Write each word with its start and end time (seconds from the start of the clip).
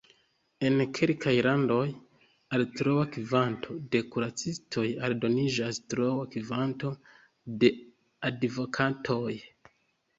En 0.69 0.79
kelkaj 0.99 1.33
landoj, 1.47 1.81
al 2.57 2.65
troa 2.79 3.05
kvanto 3.17 3.77
de 3.97 4.03
kuracistoj 4.17 4.89
aldoniĝas 5.11 5.83
troa 5.95 6.27
kvanto 6.35 6.95
de 7.65 7.75
advokatoj. 8.33 9.35